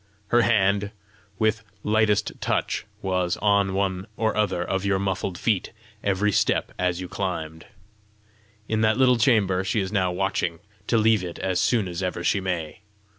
Her 0.29 0.41
hand, 0.41 0.89
with 1.37 1.63
lightest 1.83 2.31
touch, 2.41 2.85
was 3.03 3.37
on 3.37 3.75
one 3.75 4.07
or 4.17 4.35
other 4.35 4.63
of 4.67 4.83
your 4.83 4.97
muffled 4.97 5.37
feet, 5.37 5.73
every 6.03 6.31
step 6.31 6.71
as 6.79 6.99
you 6.99 7.07
climbed. 7.07 7.67
In 8.67 8.81
that 8.81 8.97
little 8.97 9.17
chamber, 9.19 9.63
she 9.63 9.79
is 9.79 9.91
now 9.91 10.11
watching 10.11 10.57
to 10.87 10.97
leave 10.97 11.23
it 11.23 11.37
as 11.37 11.59
soon 11.61 11.87
as 11.87 12.01
ever 12.01 12.23
she 12.23 12.39
may." 12.39 12.79